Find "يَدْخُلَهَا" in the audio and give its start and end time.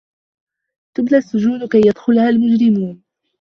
1.87-2.29